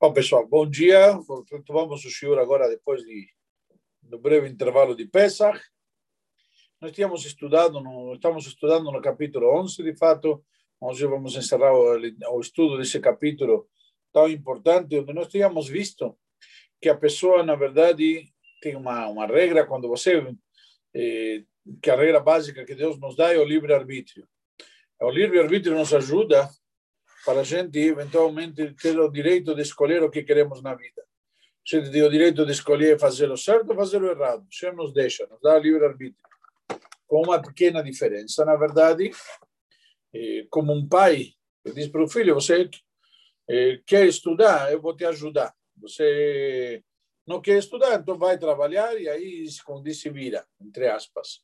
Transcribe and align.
Bom, 0.00 0.12
pessoal, 0.12 0.46
bom 0.46 0.64
dia. 0.64 1.18
Retomamos 1.50 2.04
o 2.04 2.10
senhor 2.10 2.38
agora 2.38 2.68
depois 2.68 3.02
de, 3.02 3.26
do 4.00 4.16
breve 4.16 4.48
intervalo 4.48 4.94
de 4.94 5.04
Pesach. 5.06 5.60
Nós 6.80 6.92
tínhamos 6.92 7.26
estudado, 7.26 7.80
no, 7.80 8.14
estamos 8.14 8.46
estudando 8.46 8.92
no 8.92 9.02
capítulo 9.02 9.52
11, 9.58 9.82
de 9.82 9.96
fato, 9.96 10.44
hoje 10.80 11.04
vamos 11.04 11.34
encerrar 11.34 11.74
o, 11.74 11.98
o 12.36 12.40
estudo 12.40 12.78
desse 12.78 13.00
capítulo 13.00 13.68
tão 14.12 14.28
importante, 14.28 14.96
onde 14.96 15.12
nós 15.12 15.26
tínhamos 15.26 15.68
visto 15.68 16.16
que 16.80 16.88
a 16.88 16.96
pessoa, 16.96 17.42
na 17.42 17.56
verdade, 17.56 18.32
tem 18.62 18.76
uma, 18.76 19.08
uma 19.08 19.26
regra, 19.26 19.66
quando 19.66 19.88
você, 19.88 20.24
eh, 20.94 21.42
que 21.82 21.90
a 21.90 21.96
regra 21.96 22.20
básica 22.20 22.64
que 22.64 22.76
Deus 22.76 23.00
nos 23.00 23.16
dá 23.16 23.34
é 23.34 23.38
o 23.38 23.44
livre-arbítrio. 23.44 24.28
O 25.00 25.10
livre-arbítrio 25.10 25.76
nos 25.76 25.92
ajuda 25.92 26.48
para 27.28 27.42
a 27.42 27.44
gente 27.44 27.78
eventualmente 27.78 28.72
ter 28.72 28.98
o 28.98 29.10
direito 29.10 29.54
de 29.54 29.60
escolher 29.60 30.02
o 30.02 30.10
que 30.10 30.22
queremos 30.22 30.62
na 30.62 30.74
vida. 30.74 31.02
A 31.02 31.76
gente 31.76 31.90
tem 31.90 32.02
o 32.02 32.08
direito 32.08 32.46
de 32.46 32.52
escolher 32.52 32.98
fazer 32.98 33.30
o 33.30 33.36
certo 33.36 33.68
ou 33.68 33.76
fazer 33.76 34.02
o 34.02 34.10
errado. 34.10 34.46
O 34.50 34.54
Senhor 34.54 34.74
nos 34.74 34.94
deixa, 34.94 35.26
nos 35.26 35.38
dá 35.42 35.58
livre-arbítrio. 35.58 36.26
Com 37.06 37.24
uma 37.24 37.38
pequena 37.38 37.82
diferença, 37.82 38.46
na 38.46 38.56
verdade, 38.56 39.10
eh, 40.14 40.46
como 40.48 40.72
um 40.72 40.88
pai 40.88 41.34
diz 41.74 41.88
para 41.88 42.02
o 42.02 42.08
filho: 42.08 42.34
você 42.34 42.70
eh, 43.46 43.78
quer 43.84 44.06
estudar, 44.06 44.72
eu 44.72 44.80
vou 44.80 44.96
te 44.96 45.04
ajudar. 45.04 45.54
Você 45.82 46.82
não 47.26 47.42
quer 47.42 47.58
estudar, 47.58 48.00
então 48.00 48.16
vai 48.16 48.38
trabalhar 48.38 48.98
e 48.98 49.06
aí 49.06 49.42
esconde 49.42 49.92
se 49.92 50.08
vira, 50.08 50.46
entre 50.58 50.88
aspas. 50.88 51.42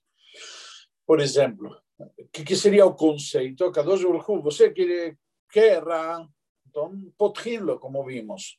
Por 1.07 1.21
exemplo, 1.21 1.77
o 1.99 2.29
que, 2.33 2.43
que 2.43 2.57
seria 2.57 2.87
o 2.87 2.95
conceito? 2.95 3.71
Kadosh 3.71 4.03
Baruch 4.03 4.43
você 4.43 4.71
quer, 4.71 5.15
quer 5.55 5.77
errar, 5.77 6.27
então 6.69 6.93
potrinlo, 7.17 7.79
como 7.79 8.05
vimos. 8.05 8.59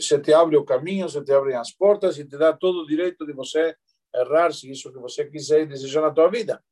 Você 0.00 0.20
te 0.20 0.32
abre 0.32 0.56
o 0.56 0.64
caminho, 0.64 1.08
você 1.08 1.22
te 1.24 1.32
abre 1.32 1.54
as 1.54 1.72
portas 1.72 2.16
e 2.18 2.24
te 2.24 2.38
dá 2.38 2.52
todo 2.52 2.82
o 2.82 2.86
direito 2.86 3.26
de 3.26 3.32
você 3.32 3.74
errar 4.14 4.52
se 4.52 4.70
isso 4.70 4.92
que 4.92 4.98
você 5.00 5.24
quiser 5.24 5.62
e 5.62 5.66
desejar 5.66 6.02
na 6.02 6.12
tua 6.12 6.30
vida. 6.30 6.62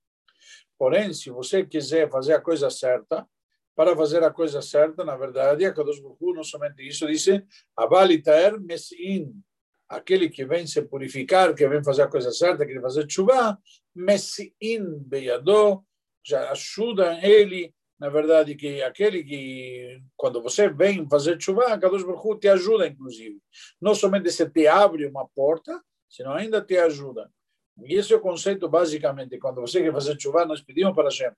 Porém, 0.78 1.12
se 1.12 1.28
você 1.28 1.66
quiser 1.66 2.08
fazer 2.08 2.34
a 2.34 2.40
coisa 2.40 2.70
certa, 2.70 3.26
para 3.74 3.96
fazer 3.96 4.22
a 4.22 4.30
coisa 4.30 4.62
certa, 4.62 5.04
na 5.04 5.16
verdade, 5.16 5.64
a 5.64 5.72
Kadosh 5.72 5.98
Baruch 5.98 6.36
não 6.36 6.44
somente 6.44 6.86
isso, 6.86 7.08
disse, 7.08 7.44
Abalitaer 7.76 8.60
Mesin, 8.60 9.34
aquele 9.88 10.28
que 10.28 10.44
vem 10.44 10.68
se 10.68 10.80
purificar, 10.82 11.52
que 11.52 11.66
vem 11.66 11.82
fazer 11.82 12.02
a 12.02 12.08
coisa 12.08 12.30
certa, 12.30 12.64
que 12.64 12.72
vem 12.72 12.80
fazer 12.80 13.10
chuva, 13.10 13.58
Mesin 13.92 15.00
Beyadó, 15.00 15.82
já 16.24 16.52
ajuda 16.52 17.18
ele, 17.26 17.74
na 17.98 18.08
verdade, 18.08 18.54
que 18.54 18.82
aquele 18.82 19.22
que, 19.22 20.02
quando 20.16 20.42
você 20.42 20.68
vem 20.68 21.08
fazer 21.08 21.40
chuva, 21.40 21.78
Kadosh 21.78 22.02
Baruch 22.02 22.40
te 22.40 22.48
ajuda, 22.48 22.86
inclusive. 22.86 23.38
Não 23.80 23.94
somente 23.94 24.30
se 24.30 24.48
te 24.48 24.66
abre 24.66 25.06
uma 25.06 25.26
porta, 25.28 25.80
senão 26.08 26.32
ainda 26.32 26.60
te 26.60 26.76
ajuda. 26.76 27.30
E 27.82 27.94
esse 27.94 28.12
é 28.12 28.16
o 28.16 28.20
conceito, 28.20 28.68
basicamente, 28.68 29.38
quando 29.38 29.60
você 29.60 29.82
quer 29.82 29.92
fazer 29.92 30.20
chuva, 30.20 30.44
nós 30.44 30.60
pedimos 30.60 30.94
para 30.94 31.04
Hashem, 31.04 31.32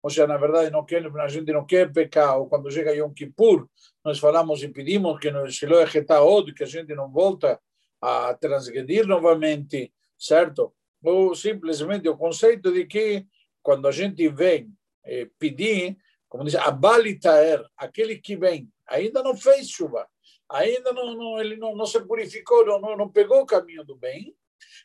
ou 0.00 0.10
seja, 0.10 0.26
na 0.28 0.36
verdade, 0.36 0.70
não 0.70 0.84
quer, 0.84 1.04
a 1.04 1.28
gente 1.28 1.52
não 1.52 1.66
quer 1.66 1.92
pecar, 1.92 2.38
ou 2.38 2.48
quando 2.48 2.70
chega 2.70 2.94
Yom 2.94 3.12
Kippur, 3.12 3.68
nós 4.04 4.18
falamos 4.18 4.62
e 4.62 4.68
pedimos 4.68 5.18
que 5.18 5.28
od, 5.28 6.54
que 6.54 6.62
a 6.62 6.66
gente 6.66 6.94
não 6.94 7.10
volta 7.10 7.60
a 8.00 8.32
transgredir 8.34 9.06
novamente, 9.06 9.92
certo? 10.16 10.72
ou 11.02 11.34
simplesmente 11.34 12.08
o 12.08 12.16
conceito 12.16 12.72
de 12.72 12.84
que 12.86 13.26
quando 13.62 13.86
a 13.88 13.92
gente 13.92 14.28
vem 14.28 14.72
eh, 15.04 15.28
pedir, 15.38 15.96
como 16.28 16.44
diz, 16.44 16.54
abalitaer, 16.54 17.64
aquele 17.76 18.16
que 18.18 18.36
vem, 18.36 18.68
ainda 18.86 19.22
não 19.22 19.36
fez 19.36 19.68
chuva, 19.68 20.06
ainda 20.48 20.92
não, 20.92 21.14
não 21.14 21.40
ele 21.40 21.56
não, 21.56 21.74
não 21.76 21.86
se 21.86 22.00
purificou, 22.00 22.64
não, 22.64 22.96
não, 22.96 23.08
pegou 23.08 23.40
o 23.40 23.46
caminho 23.46 23.84
do 23.84 23.96
bem, 23.96 24.34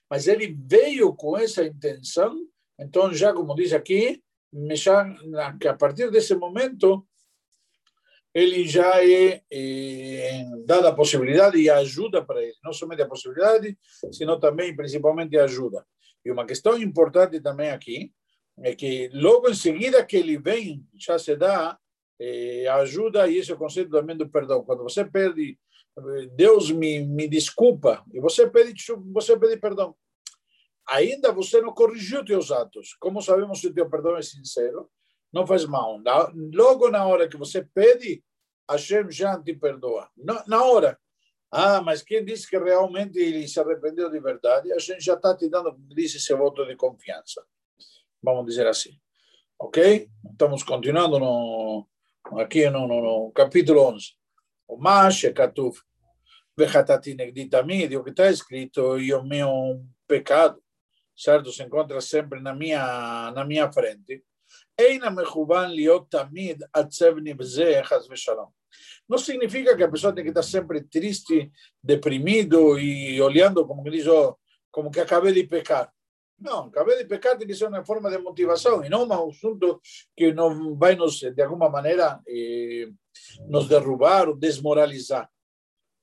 mas 0.10 0.28
ele 0.28 0.58
veio 0.66 1.14
com 1.16 1.38
essa 1.38 1.64
intenção, 1.64 2.36
então 2.80 3.14
já 3.14 3.34
como 3.34 3.56
diz 3.56 3.74
aqui, 3.74 4.22
já, 4.74 5.06
que 5.60 5.68
a 5.68 5.74
partir 5.74 6.12
desse 6.12 6.36
momento 6.36 7.06
ele 8.34 8.68
já 8.68 9.04
é, 9.04 9.44
é 9.52 10.46
dada 10.66 10.90
a 10.90 10.96
possibilidade 10.96 11.58
e 11.58 11.70
a 11.70 11.78
ajuda 11.78 12.24
para 12.26 12.42
ele, 12.42 12.56
não 12.64 12.74
somente 12.74 13.02
a 13.02 13.08
possibilidade, 13.08 13.78
sino 14.12 14.40
também, 14.40 14.76
principalmente, 14.76 15.38
a 15.38 15.44
ajuda. 15.44 15.86
E 16.26 16.32
uma 16.32 16.46
questão 16.46 16.78
importante 16.78 17.40
também 17.40 17.70
aqui 17.70 18.12
é 18.60 18.76
que 18.76 19.10
logo 19.14 19.50
em 19.50 19.56
seguida 19.56 20.06
que 20.06 20.18
ele 20.18 20.38
vem, 20.38 20.86
já 20.96 21.18
se 21.18 21.36
dá 21.36 21.78
eh, 22.20 22.68
ajuda 22.68 23.28
e 23.28 23.38
esse 23.38 23.52
é 23.52 23.56
o 23.56 23.58
conceito 23.58 23.92
também 23.92 24.16
do 24.16 24.30
perdão. 24.30 24.64
Quando 24.64 24.84
você 24.84 25.04
pede, 25.04 25.58
Deus 26.36 26.72
me, 26.72 27.00
me 27.02 27.28
desculpa, 27.28 28.04
e 28.14 28.20
você 28.20 28.50
pede, 28.50 28.74
você 29.12 29.38
pede 29.38 29.58
perdão. 29.58 29.96
Ainda 30.88 31.32
você 31.32 31.62
não 31.62 31.74
corrigiu 31.74 32.26
teus 32.26 32.52
atos. 32.52 32.96
Como 33.00 33.22
sabemos 33.22 33.60
se 33.60 33.68
o 33.68 33.74
teu 33.74 33.90
perdão 33.90 34.18
é 34.18 34.22
sincero? 34.22 34.90
Não 35.32 35.48
faz 35.48 35.66
mal. 35.66 36.00
Logo 36.54 36.90
na 36.90 37.06
hora 37.06 37.28
que 37.28 37.38
você 37.38 37.64
pede, 37.64 38.24
Hashem 38.70 39.10
já 39.10 39.42
te 39.42 39.56
perdoa. 39.56 40.10
Na 40.48 40.64
hora. 40.64 41.00
Ah, 41.52 41.82
mas 41.82 42.02
quem 42.02 42.26
disse 42.26 42.50
que 42.50 42.58
realmente 42.58 43.20
ele 43.20 43.48
se 43.48 43.60
arrependeu 43.60 44.10
de 44.10 44.20
verdade? 44.20 44.74
A 44.74 44.80
gente 44.80 45.04
já 45.04 45.14
está 45.14 45.38
te 45.38 45.48
dando, 45.48 45.76
disse, 45.96 46.18
esse 46.18 46.34
voto 46.34 46.66
de 46.66 46.76
confiança. 46.76 47.46
Vamos 48.24 48.46
dizer 48.46 48.66
assim. 48.66 48.98
Ok? 49.60 50.10
Estamos 50.32 50.64
continuando 50.64 51.20
no, 51.20 51.86
aqui 52.40 52.70
no, 52.70 52.88
no, 52.88 53.02
no 53.02 53.32
capítulo 53.34 53.82
11. 53.82 54.14
O 54.66 54.78
Mashe 54.78 55.34
Katuf, 55.34 55.82
Vechatati 56.58 57.16
Negditamid, 57.16 57.94
o 57.98 58.04
que 58.04 58.12
está 58.12 58.32
escrito, 58.32 58.98
e 58.98 59.14
o 59.14 59.24
meu 59.24 59.84
pecado, 60.08 60.58
certo? 61.14 61.52
Se 61.52 61.64
encontra 61.64 62.00
sempre 62.00 62.40
na 62.40 62.56
minha, 62.56 63.32
na 63.32 63.44
minha 63.44 63.70
frente. 63.70 64.24
Eina 64.80 65.12
mechuban 65.12 65.68
liot 65.68 66.08
tamid 66.10 66.64
atzev 66.72 67.20
v'shalom. 67.20 68.50
Não 69.08 69.18
significa 69.18 69.76
que 69.76 69.84
a 69.84 69.92
pessoa 69.92 70.16
tem 70.16 70.24
que 70.24 70.30
estar 70.30 70.44
sempre 70.44 70.82
triste, 70.82 71.52
deprimido 71.84 72.80
e 72.80 73.22
olhando 73.22 73.68
como 73.68 73.84
que 73.84 73.92
diz, 73.92 74.06
como 74.72 74.90
que 74.90 75.02
acabei 75.02 75.34
de 75.34 75.44
pecar. 75.44 75.92
Não, 76.44 76.66
acabei 76.66 76.98
de 76.98 77.06
pecar 77.06 77.38
tem 77.38 77.48
que 77.48 77.56
ser 77.56 77.68
uma 77.68 77.86
forma 77.86 78.10
de 78.10 78.18
motivação 78.18 78.84
e 78.84 78.90
não 78.90 79.08
um 79.08 79.30
assunto 79.30 79.80
que 80.16 80.34
não 80.34 80.76
vai 80.76 80.94
nos, 80.94 81.22
de 81.22 81.42
alguma 81.42 81.70
maneira, 81.70 82.20
eh, 82.28 82.90
nos 83.48 83.70
derrubar 83.70 84.28
ou 84.28 84.36
desmoralizar. 84.36 85.30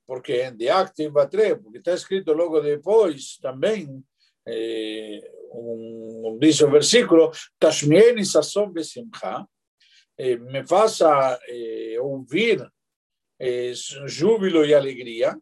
Porque 0.06 0.50
de 0.53 0.71
active 0.71 1.11
batre, 1.11 1.56
porque 1.56 1.77
está 1.79 1.93
escrito 1.93 2.33
logo 2.33 2.59
depois 2.61 3.37
também, 3.37 4.03
eh, 4.47 5.21
um, 5.53 6.39
diz 6.41 6.59
o 6.62 6.71
versículo, 6.71 7.31
Tashmieni 7.59 8.25
sasson 8.25 8.73
besimcha, 8.73 9.47
eh, 10.17 10.37
me 10.37 10.67
faça 10.67 11.39
eh, 11.49 12.00
ouvir 12.00 12.67
eh, 13.39 13.73
júbilo 14.06 14.65
e 14.65 14.73
alegria, 14.73 15.39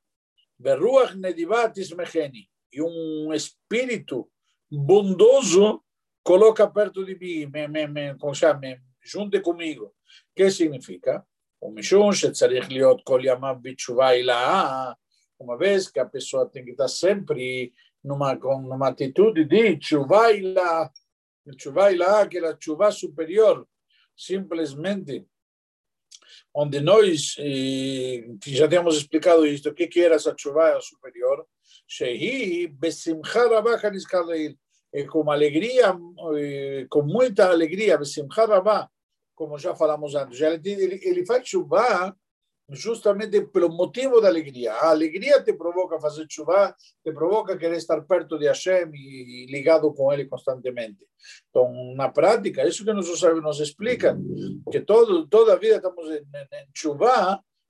Beruach 0.59 1.15
Nedivat 1.17 1.79
Ismecheni, 1.79 2.51
e 2.73 2.83
um 2.83 3.33
espírito 3.33 4.29
bondoso 4.70 5.84
coloca 6.24 6.68
perto 6.68 7.06
de 7.06 7.16
mim, 7.16 7.46
me, 7.48 7.68
me, 7.68 7.88
me, 7.88 8.14
me, 8.14 8.82
junte 9.02 9.42
comigo. 9.42 9.86
O 9.86 9.94
que 10.36 10.50
significa? 10.50 11.26
O 11.60 11.72
Mishun 11.72 12.14
שצריך 12.14 12.72
להיות 12.72 13.02
כל 13.04 13.22
ימיו 13.24 13.56
בתשובה 13.62 14.08
הילאה, 14.08 14.92
uma 15.40 15.58
vez 15.58 15.90
que 15.90 16.00
a 16.00 16.06
pessoa 16.06 16.50
tem 16.50 16.64
que 16.64 16.72
estar 16.72 16.88
sempre 16.88 17.74
numa, 18.04 18.36
numa 18.36 18.88
atitude 18.88 19.46
de 19.46 19.78
tchuva 19.78 20.32
ilá, 20.32 20.92
tchuva 21.58 21.92
ilá, 21.92 22.28
que 22.28 22.38
é 22.38 22.48
a 22.48 22.56
tchuva 22.56 22.92
superior, 22.92 23.68
simplesmente 24.16 25.26
onde 26.54 26.80
nós 26.80 27.36
eh, 27.40 28.26
já 28.46 28.68
temos 28.68 28.96
explicado 28.96 29.46
isto, 29.46 29.70
o 29.70 29.74
que, 29.74 29.88
que 29.88 30.02
era 30.02 30.16
essa 30.16 30.36
chuva 30.38 30.80
superior, 30.82 31.48
Shehi 31.89 32.69
besimcha 32.69 33.49
rabá 33.49 33.81
é 34.93 35.05
com 35.05 35.31
alegria, 35.31 35.97
com 36.91 37.03
muita 37.03 37.49
alegria, 37.51 37.97
besimcha 37.97 38.45
rabá, 38.45 38.89
como 39.35 39.59
já 39.59 39.75
falamos 39.75 40.15
antes, 40.15 40.41
ele, 40.41 41.01
ele, 41.03 41.25
faz 41.25 41.49
chuva 41.49 42.15
justamente 42.71 43.41
pelo 43.47 43.71
motivo 43.71 44.21
da 44.21 44.29
alegria. 44.29 44.75
A 44.75 44.91
alegria 44.91 45.43
te 45.43 45.55
provoca 45.55 45.99
fazer 45.99 46.27
chuva, 46.29 46.75
te 47.03 47.13
provoca 47.13 47.57
querer 47.57 47.77
estar 47.77 48.03
perto 48.03 48.39
de 48.39 48.47
Hashem 48.47 48.91
e 48.93 49.47
ligado 49.49 49.93
com 49.95 50.13
Ele 50.13 50.27
constantemente. 50.27 51.07
Então, 51.49 51.95
na 51.95 52.11
prática, 52.11 52.67
isso 52.67 52.85
que 52.85 52.93
nossos 52.93 53.19
sábios 53.19 53.43
nos 53.43 53.61
explicam, 53.61 54.23
que 54.71 54.81
todo, 54.81 55.27
toda 55.27 55.55
a 55.55 55.57
vida 55.57 55.77
estamos 55.77 56.07
em, 56.11 56.19
em, 56.19 56.65
em 56.65 56.71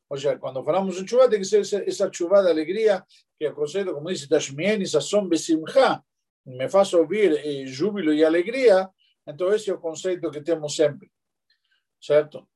ou 0.08 0.16
seja, 0.16 0.38
quando 0.38 0.64
falamos 0.64 1.00
em 1.00 1.06
chuva, 1.06 1.28
tem 1.28 1.40
que 1.40 1.44
ser 1.44 1.60
essa, 1.60 1.82
essa 1.86 2.10
chuva 2.12 2.42
da 2.42 2.50
alegria, 2.50 3.04
que 3.38 3.46
o 3.46 3.54
conceito, 3.54 3.92
como 3.92 4.08
diz, 4.08 4.26
Tashmien, 4.26 4.84
Sasson, 4.86 5.28
Besimcha, 5.28 6.02
me 6.46 6.68
faz 6.68 6.92
ouvir 6.94 7.32
eh, 7.44 7.66
júbilo 7.66 8.12
e 8.12 8.24
alegria, 8.24 8.88
então 9.26 9.52
esse 9.52 9.70
é 9.70 9.74
o 9.74 9.78
conceito 9.78 10.30
que 10.30 10.40
temos 10.40 10.74
sempre, 10.74 11.10
certo? 12.00 12.46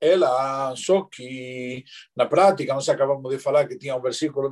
ela, 0.00 0.74
só 0.76 1.02
que 1.02 1.84
na 2.16 2.26
prática, 2.26 2.74
nós 2.74 2.88
acabamos 2.88 3.30
de 3.30 3.38
falar 3.38 3.66
que 3.66 3.76
tinha 3.76 3.96
um 3.96 4.00
versículo 4.00 4.50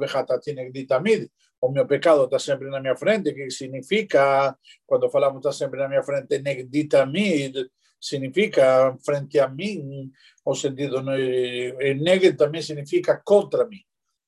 Tamid, 0.89 1.31
o 1.61 1.71
meu 1.71 1.87
pecado 1.87 2.25
está 2.25 2.39
sempre 2.39 2.69
na 2.69 2.81
minha 2.81 2.97
frente, 2.97 3.33
que 3.33 3.51
significa, 3.51 4.57
quando 4.85 5.09
falamos 5.09 5.39
está 5.39 5.53
sempre 5.53 5.81
na 5.81 5.89
minha 5.89 6.03
frente, 6.03 6.39
Negditamid, 6.39 7.71
significa 8.01 8.97
frente 9.05 9.39
a 9.39 9.49
mim, 9.49 10.11
o 10.45 10.55
sentido, 10.55 11.03
Neged 11.03 12.37
também 12.37 12.63
significa 12.63 13.21
contra 13.25 13.67
mim, 13.67 13.83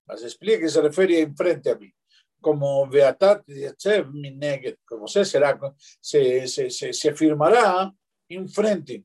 mas 0.07 0.23
explica 0.23 0.61
que 0.61 0.69
se 0.69 0.81
refere 0.81 1.21
em 1.21 1.35
frente 1.35 1.69
a 1.71 1.77
mim 1.77 1.93
como 2.41 2.87
Beatat 2.87 3.43
Yatsev 3.49 4.13
Mineged, 4.13 4.79
que 4.89 4.95
você 4.95 5.25
será, 5.25 5.59
se, 6.01 6.47
se, 6.47 6.71
se, 6.71 6.93
se 6.93 7.09
afirmará 7.09 7.93
em 8.31 8.47
frente 8.47 9.05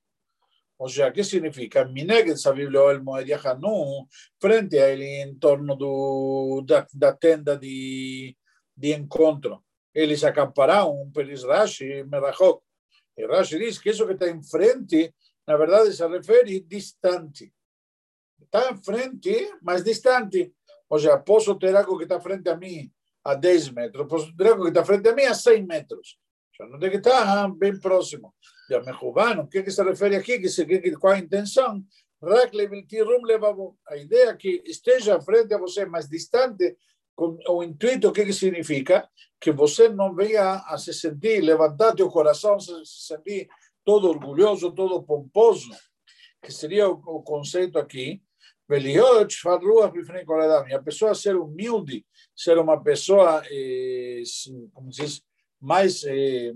o 0.86 0.90
sea, 0.90 1.14
¿qué 1.14 1.24
significa? 1.24 1.86
Mineged 1.86 2.36
Sabiblio 2.36 2.92
el 2.92 3.02
Moed 3.02 3.30
Yahanu, 3.30 4.08
frente 4.38 4.80
a 4.80 4.90
ele 4.90 5.22
em 5.22 5.36
torno 5.40 5.78
do, 5.78 6.62
da, 6.66 6.86
da 6.94 7.14
tenda 7.14 7.58
de, 7.58 8.36
de 8.76 8.94
encontro. 8.94 9.64
Ele 9.94 10.18
se 10.18 10.26
acampará 10.26 10.86
um 10.86 11.10
peris 11.10 11.44
Rashi, 11.44 12.04
Merachok. 12.04 12.62
E 13.18 13.26
Rashi 13.26 13.60
diz 13.60 13.78
que 13.78 13.90
isso 13.90 14.06
que 14.06 14.14
está 14.14 14.30
em 14.30 14.42
frente, 14.42 15.14
na 15.48 15.58
verdade, 15.58 15.94
se 15.94 16.08
refere 16.08 16.60
distante. 16.62 17.54
Está 18.42 18.72
em 18.72 18.78
frente, 18.78 19.52
mas 19.62 19.84
distante. 19.84 20.54
Ou 20.90 21.00
seja, 21.00 21.18
posso 21.18 21.56
ter 21.56 21.76
algo 21.76 21.98
que 21.98 22.04
está 22.04 22.20
frente 22.20 22.50
a 22.50 22.56
mim 22.56 22.92
a 23.24 23.36
10 23.36 23.70
metros, 23.70 24.08
posso 24.08 24.36
ter 24.36 24.48
algo 24.48 24.64
que 24.64 24.70
está 24.70 24.84
frente 24.84 25.08
a 25.08 25.16
mim 25.16 25.24
a 25.24 25.34
100 25.34 25.66
metros. 25.66 26.20
Seja, 26.56 26.70
não 26.70 26.80
tem 26.80 26.92
que 26.92 26.98
estar 26.98 27.50
bem 27.56 27.80
próximo. 27.80 28.34
de 28.68 28.76
Amejubán, 28.76 29.40
o 29.40 29.48
que, 29.48 29.64
que 29.64 29.72
se 29.72 29.84
refere 29.84 30.16
aqui, 30.16 30.40
que 30.40 30.50
se, 30.50 30.66
que, 30.66 30.92
qual 30.98 31.14
a 31.14 31.20
intenção? 31.20 31.84
A 33.88 33.98
ideia 33.98 34.36
que 34.38 34.64
esteja 34.66 35.20
frente 35.22 35.54
a 35.54 35.58
você, 35.58 35.86
mais 35.86 36.08
distante, 36.08 36.78
o 37.18 37.64
intuito, 37.64 38.08
o 38.08 38.12
que, 38.12 38.26
que 38.26 38.34
significa? 38.34 39.08
Que 39.40 39.52
você 39.52 39.90
não 39.90 40.16
venha 40.16 40.56
a 40.68 40.78
se 40.78 40.94
sentir, 40.94 41.42
levantar 41.42 41.96
teu 41.96 42.10
coração, 42.10 42.60
se 42.60 42.74
sentir 42.86 43.48
todo 43.86 44.10
orgulhoso, 44.10 44.72
todo 44.72 45.04
pomposo, 45.04 45.70
que 46.42 46.52
seria 46.52 46.90
o, 46.90 46.94
o 46.94 47.22
conceito 47.22 47.78
aqui. 47.78 48.22
A 50.74 50.82
pessoa 50.82 51.14
ser 51.14 51.36
humilde, 51.36 52.06
ser 52.36 52.58
uma 52.58 52.82
pessoa, 52.82 53.44
eh, 53.52 54.24
como 54.74 54.92
se 54.92 55.04
diz, 55.04 55.22
mais 55.60 56.04
eh, 56.06 56.54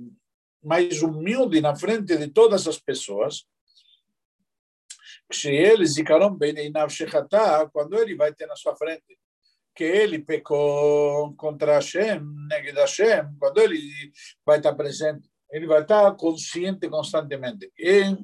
mais 0.63 1.01
humilde 1.01 1.61
na 1.61 1.75
frente 1.75 2.17
de 2.17 2.27
todas 2.29 2.67
as 2.67 2.79
pessoas, 2.79 3.45
se 5.31 5.49
eles 5.49 5.95
ficaram 5.95 6.33
bem 6.33 6.53
quando 7.71 7.97
ele 7.97 8.15
vai 8.15 8.33
ter 8.33 8.47
na 8.47 8.55
sua 8.55 8.75
frente 8.75 9.17
que 9.77 9.83
ele 9.83 10.19
pecou 10.19 11.35
contra 11.35 11.75
Hashem, 11.75 12.19
neged 12.49 12.75
Hashem, 12.75 13.37
quando 13.39 13.59
ele 13.59 13.79
vai 14.43 14.57
estar 14.57 14.73
presente, 14.73 15.29
ele 15.51 15.67
vai 15.67 15.81
estar 15.81 16.11
consciente 16.15 16.89
constantemente. 16.89 17.71
E 17.77 18.17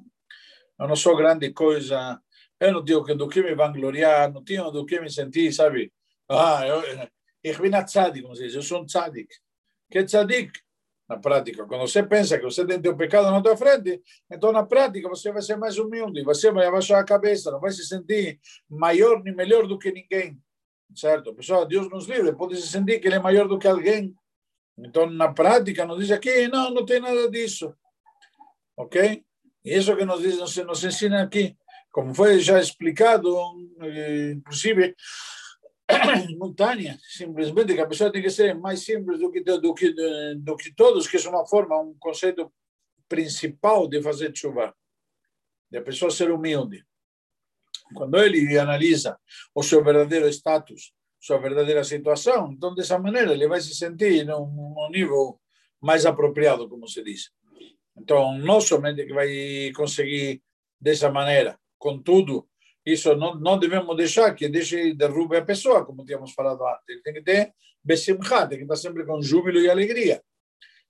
eu 0.80 0.88
não 0.88 0.96
sou 0.96 1.16
grande 1.16 1.54
coisa, 1.54 2.20
eu 2.60 2.74
não 2.74 2.84
tenho 2.84 3.04
do 3.16 3.30
que 3.30 3.44
me 3.44 3.54
vangloriar, 3.54 4.34
não 4.34 4.44
tenho 4.44 4.72
do 4.72 4.84
que 4.84 5.00
me 5.00 5.12
sentir, 5.12 5.54
sabe? 5.54 5.94
Ah, 6.28 6.66
eu, 6.66 6.82
eu, 6.82 7.08
eu, 7.44 7.86
tzadik, 7.86 8.24
como 8.24 8.36
se 8.36 8.46
diz, 8.46 8.56
eu 8.56 8.64
sou 8.64 8.82
um 8.82 8.86
tzadik. 8.86 9.30
Que 9.92 10.04
tzadik? 10.04 10.52
na 11.08 11.20
prática. 11.20 11.66
Quando 11.66 11.82
você 11.82 12.02
pensa 12.02 12.40
que 12.40 12.46
você 12.46 12.66
tem 12.66 12.80
o 12.90 12.98
pecado 12.98 13.30
na 13.30 13.42
tua 13.42 13.56
frente, 13.56 14.02
então 14.32 14.52
na 14.52 14.66
prática 14.66 15.08
você 15.08 15.32
vai 15.32 15.42
ser 15.42 15.58
mais 15.58 15.78
humilde, 15.78 16.24
você 16.24 16.50
vai 16.50 16.66
abaixar 16.66 17.00
a 17.00 17.06
cabeça, 17.06 17.52
não 17.52 17.60
vai 17.60 17.72
se 17.72 17.86
sentir 17.86 18.40
maior 18.70 19.22
nem 19.22 19.36
melhor 19.36 19.68
do 19.68 19.78
que 19.78 19.92
ninguém, 19.92 20.40
certo? 20.96 21.34
Pessoal, 21.34 21.66
Deus 21.66 21.90
nos 21.90 22.08
livre, 22.08 22.36
pode 22.36 22.56
se 22.56 22.68
sentir 22.68 23.00
que 23.00 23.08
ele 23.08 23.16
é 23.16 23.20
maior 23.20 23.48
do 23.48 23.60
que 23.60 23.68
alguém. 23.68 24.16
Então, 24.78 25.10
na 25.10 25.32
prática, 25.32 25.86
nos 25.86 26.00
diz 26.00 26.12
aqui, 26.12 26.48
não, 26.48 26.72
não 26.72 26.86
tem 26.86 27.00
nada 27.00 27.30
disso. 27.30 27.74
Ok? 28.76 29.24
E 29.64 29.78
isso 29.78 29.96
que 29.96 30.06
nos 30.06 30.22
diz, 30.22 30.38
nos, 30.38 30.56
nos 30.58 30.84
ensina 30.84 31.24
aqui, 31.24 31.56
como 31.92 32.14
foi 32.14 32.40
já 32.40 32.60
explicado, 32.60 33.36
eh, 33.82 34.32
inclusive, 34.32 34.96
montanha, 36.38 36.98
simplesmente 37.02 37.76
que 37.76 37.82
a 37.82 37.88
pessoa 37.88 38.12
tem 38.12 38.22
que 38.22 38.30
ser 38.30 38.56
mais 38.56 38.84
simples 38.84 39.20
do 39.20 39.32
que, 39.32 39.42
do 39.42 39.74
que, 39.74 39.94
do 40.38 40.56
que 40.56 40.74
todos, 40.74 41.08
que 41.08 41.18
é 41.18 41.30
uma 41.30 41.46
forma, 41.46 41.80
um 41.80 41.96
conceito 42.00 42.52
principal 43.08 43.88
de 43.88 44.02
fazer 44.02 44.36
chuva, 44.36 44.76
de 45.70 45.78
a 45.78 45.82
pessoa 45.82 46.10
ser 46.10 46.32
humilde. 46.32 46.84
Quando 47.94 48.18
ele 48.18 48.58
analisa 48.58 49.18
o 49.54 49.64
seu 49.64 49.84
verdadeiro 49.84 50.28
status, 50.28 50.94
sua 51.20 51.38
verdadeira 51.38 51.84
situação, 51.84 52.52
então 52.52 52.76
dessa 52.76 53.00
maneira 53.00 53.32
ele 53.32 53.48
vai 53.48 53.62
se 53.62 53.74
sentir 53.74 54.26
num, 54.26 54.46
num 54.46 54.90
nível 54.90 55.40
mais 55.82 56.06
apropriado, 56.06 56.68
como 56.68 56.88
se 56.88 57.04
diz. 57.04 57.32
Então, 57.96 58.38
não 58.38 58.60
somente 58.60 59.06
que 59.06 59.14
vai 59.14 59.72
conseguir 59.76 60.42
dessa 60.80 61.10
maneira, 61.10 61.58
contudo, 61.78 62.48
isso 62.86 63.16
não, 63.16 63.36
não 63.36 63.58
devemos 63.58 63.96
deixar 63.96 64.34
que 64.34 64.50
deixe 64.50 64.94
derrube 64.94 65.38
a 65.38 65.46
pessoa, 65.46 65.86
como 65.86 66.04
tínhamos 66.04 66.34
falado 66.34 66.66
antes. 66.66 66.90
Ele 66.90 67.02
tem 67.02 67.14
que 67.14 67.22
ter 67.22 67.54
besimcha, 67.84 68.48
tem 68.48 68.58
que 68.58 68.64
estar 68.64 68.76
sempre 68.76 69.06
com 69.06 69.22
júbilo 69.22 69.60
e 69.60 69.70
alegria. 69.70 70.22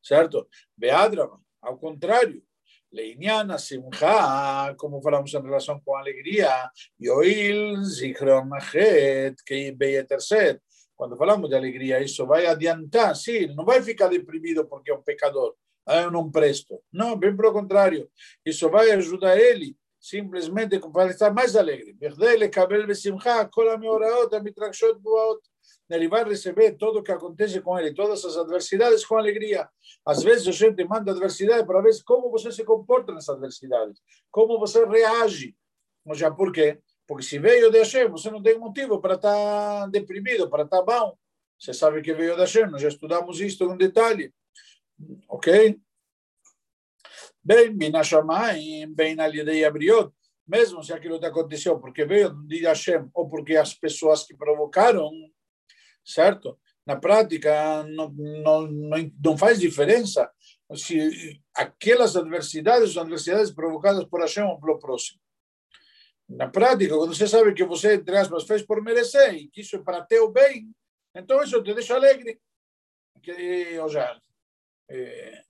Certo? 0.01 0.47
Beadrama, 0.75 1.39
ao 1.61 1.77
contrário. 1.77 2.43
Leiniana, 2.93 3.57
simcha, 3.57 4.75
como 4.77 5.01
falamos 5.01 5.33
em 5.33 5.41
relação 5.41 5.81
com 5.83 5.95
alegria. 5.95 6.69
Yoil, 7.01 7.83
zichron 7.83 8.53
achet, 8.53 9.35
que 9.43 9.71
beyeterset. 9.71 10.61
Quando 10.95 11.17
falamos 11.17 11.49
de 11.49 11.55
alegria, 11.55 12.01
isso 12.03 12.25
vai 12.27 12.45
adiantar, 12.45 13.15
sim, 13.15 13.47
não 13.55 13.65
vai 13.65 13.81
ficar 13.81 14.09
deprimido 14.09 14.67
porque 14.67 14.91
é 14.91 14.93
um 14.93 15.01
pecador. 15.01 15.55
Ah, 15.85 16.03
eu 16.03 16.11
não 16.11 16.31
presto. 16.31 16.79
Não, 16.93 17.17
bem 17.17 17.35
pelo 17.35 17.51
contrário. 17.51 18.07
Isso 18.45 18.69
vai 18.69 18.91
ajudar 18.91 19.37
ele 19.37 19.75
simplesmente 19.99 20.79
para 20.91 21.09
estar 21.09 21.33
mais 21.33 21.55
alegre. 21.55 21.97
Ele 25.89 26.07
vai 26.07 26.23
receber 26.23 26.73
tudo 26.73 26.99
o 26.99 27.03
que 27.03 27.11
acontece 27.11 27.61
com 27.61 27.77
ele, 27.77 27.93
todas 27.93 28.23
as 28.25 28.37
adversidades 28.37 29.05
com 29.05 29.17
alegria. 29.17 29.69
Às 30.05 30.23
vezes 30.23 30.47
a 30.47 30.51
gente 30.51 30.83
manda 30.85 31.11
adversidade 31.11 31.65
para 31.65 31.81
ver 31.81 31.91
como 32.05 32.31
você 32.31 32.51
se 32.51 32.63
comporta 32.63 33.13
nessas 33.13 33.35
adversidades, 33.35 34.01
como 34.31 34.59
você 34.59 34.85
reage. 34.85 35.55
Ou 36.05 36.15
já 36.15 36.31
por 36.31 36.51
quê? 36.51 36.79
Porque 37.07 37.23
se 37.23 37.37
veio 37.37 37.69
de 37.69 37.79
Hashem, 37.79 38.09
você 38.09 38.31
não 38.31 38.41
tem 38.41 38.57
motivo 38.57 38.99
para 38.99 39.15
estar 39.15 39.87
deprimido, 39.87 40.49
para 40.49 40.63
estar 40.63 40.81
bom. 40.81 41.17
Você 41.59 41.73
sabe 41.73 42.01
que 42.01 42.13
veio 42.13 42.35
de 42.35 42.41
Hashem, 42.41 42.67
nós 42.67 42.81
já 42.81 42.87
estudamos 42.87 43.39
isto 43.39 43.63
em 43.65 43.77
detalhe. 43.77 44.33
Ok? 45.27 45.79
bem 47.43 47.75
Binashamayim, 47.75 48.93
bem 48.93 49.19
Alidei 49.19 49.65
Abriot, 49.65 50.11
mesmo 50.47 50.81
se 50.81 50.93
aquilo 50.93 51.19
te 51.19 51.25
aconteceu 51.25 51.77
porque 51.79 52.05
veio 52.05 52.33
de 52.47 52.65
Hashem 52.65 53.09
ou 53.13 53.27
porque 53.27 53.57
as 53.57 53.73
pessoas 53.73 54.23
que 54.23 54.35
provocaram, 54.35 55.11
certo? 56.03 56.59
Na 56.85 56.97
prática, 56.97 57.83
não, 57.83 58.09
não, 58.09 58.67
não, 59.23 59.37
faz 59.37 59.59
diferença 59.59 60.29
se 60.75 61.39
aquelas 61.55 62.15
adversidades 62.15 62.93
são 62.93 63.03
adversidades 63.03 63.51
provocadas 63.51 64.03
por 64.05 64.19
Hashem 64.19 64.43
ou 64.43 64.59
pelo 64.59 64.79
próximo. 64.79 65.19
Na 66.27 66.49
prática, 66.49 66.95
quando 66.95 67.15
você 67.15 67.27
sabe 67.27 67.53
que 67.53 67.63
você, 67.63 67.95
entre 67.95 68.17
aspas, 68.17 68.43
fez 68.43 68.63
por 68.63 68.81
merecer 68.81 69.33
e 69.35 69.47
que 69.47 69.61
isso 69.61 69.75
é 69.77 69.79
para 69.79 70.03
teu 70.03 70.31
bem, 70.31 70.73
então 71.15 71.41
isso 71.43 71.61
te 71.63 71.73
deixa 71.73 71.95
alegre. 71.95 72.39
Que, 73.21 73.77
ou 73.79 73.87
seja, 73.87 74.19
é, 74.89 75.41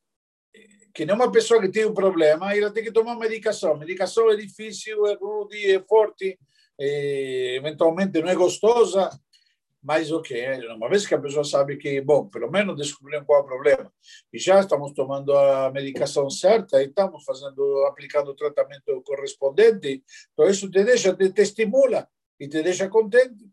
que 0.94 1.06
nem 1.06 1.16
uma 1.16 1.32
pessoa 1.32 1.60
que 1.60 1.70
tem 1.70 1.86
um 1.86 1.94
problema, 1.94 2.56
ela 2.56 2.72
tem 2.72 2.84
que 2.84 2.92
tomar 2.92 3.16
medicação. 3.16 3.78
Medicação 3.78 4.30
é 4.30 4.36
difícil, 4.36 5.06
é 5.08 5.16
rude, 5.16 5.72
é 5.72 5.82
forte, 5.82 6.38
é, 6.80 7.56
eventualmente 7.56 8.22
não 8.22 8.30
é 8.30 8.36
gostosa, 8.36 9.10
mas 9.84 10.12
o 10.12 10.22
que 10.22 10.36
uma 10.76 10.88
vez 10.90 11.06
que 11.06 11.14
a 11.14 11.20
pessoa 11.20 11.44
sabe 11.44 11.78
que, 11.78 12.00
bom, 12.02 12.28
pelo 12.28 12.50
menos 12.50 12.78
descobrimos 12.78 13.26
qual 13.26 13.40
é 13.40 13.44
o 13.44 13.46
problema, 13.46 13.94
e 14.32 14.40
já 14.40 14.60
estamos 14.60 14.94
tomando 14.94 15.36
a 15.38 15.72
medicação 15.72 16.30
certa, 16.30 16.82
e 16.82 16.88
estamos 16.88 17.24
fazendo, 17.24 17.86
aplicando 17.88 18.32
o 18.32 18.36
tratamento 18.36 19.02
correspondente, 19.06 20.04
então 20.32 20.48
isso 20.48 20.72
te 20.72 20.84
deixa, 20.84 21.14
te, 21.14 21.30
te 21.32 21.42
estimula 21.42 22.08
e 22.40 22.48
te 22.48 22.64
deixa 22.64 22.88
contente, 22.88 23.46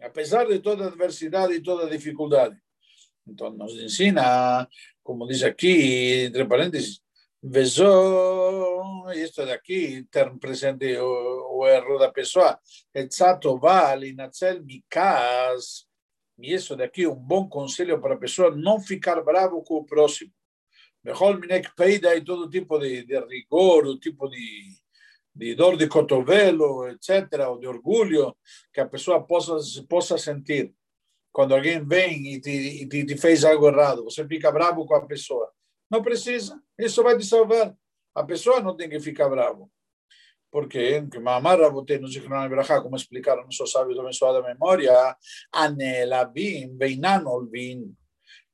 apesar 0.00 0.46
de 0.46 0.58
toda 0.60 0.84
a 0.84 0.88
adversidade 0.88 1.52
e 1.52 1.62
toda 1.62 1.86
a 1.86 1.90
dificuldade. 1.90 2.56
Então, 3.28 3.50
nos 3.50 3.74
ensina 3.74 4.66
como 5.06 5.24
diz 5.24 5.44
aqui, 5.44 6.24
entre 6.26 6.44
parênteses, 6.44 7.00
vezou, 7.42 9.10
isto 9.12 9.44
daqui, 9.46 10.04
termo 10.10 10.38
presente 10.38 10.96
o, 10.98 11.58
o 11.58 11.66
erro 11.66 11.98
da 11.98 12.10
pessoa, 12.10 12.58
exato 12.94 13.58
vale, 13.58 14.12
natzel 14.12 14.62
mikas, 14.64 15.86
e 16.38 16.52
isso 16.52 16.76
daqui 16.76 17.06
um 17.06 17.14
bom 17.14 17.48
conselho 17.48 18.00
para 18.00 18.14
a 18.14 18.18
pessoa 18.18 18.54
não 18.54 18.80
ficar 18.80 19.22
bravo 19.22 19.62
com 19.62 19.76
o 19.76 19.84
próximo. 19.84 20.32
Melhor 21.02 21.38
minek 21.38 21.74
peida 21.76 22.14
e 22.16 22.24
todo 22.24 22.50
tipo 22.50 22.78
de, 22.78 23.04
de 23.04 23.18
rigor, 23.20 23.86
o 23.86 23.98
tipo 23.98 24.28
de, 24.28 24.76
de 25.34 25.54
dor 25.54 25.76
de 25.76 25.86
cotovelo, 25.86 26.88
etc., 26.88 27.46
ou 27.48 27.58
de 27.58 27.66
orgulho, 27.66 28.36
que 28.72 28.80
a 28.80 28.88
pessoa 28.88 29.24
possa, 29.24 29.56
possa 29.88 30.18
sentir. 30.18 30.74
Quando 31.30 31.54
alguém 31.54 31.86
vem 31.86 32.34
e 32.34 32.40
te, 32.40 32.50
e 32.50 33.06
te 33.06 33.16
fez 33.16 33.44
algo 33.44 33.68
errado, 33.68 34.04
você 34.04 34.26
fica 34.26 34.50
bravo 34.50 34.84
com 34.84 34.94
a 34.94 35.06
pessoa. 35.06 35.50
Não 35.90 36.02
precisa, 36.02 36.60
isso 36.78 37.02
vai 37.02 37.16
te 37.16 37.24
salvar. 37.24 37.76
A 38.14 38.24
pessoa 38.24 38.60
não 38.60 38.76
tem 38.76 38.88
que 38.88 38.98
ficar 39.00 39.28
bravo. 39.28 39.70
Porque, 40.50 41.02
que 41.10 41.18
Mamar 41.18 41.60
Rabotei 41.60 41.98
no 41.98 42.08
Zichron 42.08 42.46
Ibrahá, 42.46 42.80
como 42.80 42.96
explicaram 42.96 43.44
nossos 43.44 43.70
sábios 43.70 43.96
da 43.96 44.42
memória, 44.42 45.16
Anelavim, 45.52 46.68
Beinan 46.76 47.24
Olvin, 47.26 47.94